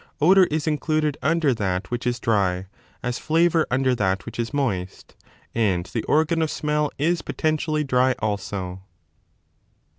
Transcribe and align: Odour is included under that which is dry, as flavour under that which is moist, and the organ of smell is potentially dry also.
Odour 0.19 0.45
is 0.45 0.65
included 0.65 1.15
under 1.21 1.53
that 1.53 1.91
which 1.91 2.07
is 2.07 2.19
dry, 2.19 2.65
as 3.03 3.19
flavour 3.19 3.67
under 3.69 3.93
that 3.93 4.25
which 4.25 4.39
is 4.39 4.51
moist, 4.51 5.15
and 5.53 5.85
the 5.93 6.01
organ 6.05 6.41
of 6.41 6.49
smell 6.49 6.89
is 6.97 7.21
potentially 7.21 7.83
dry 7.83 8.13
also. 8.17 8.81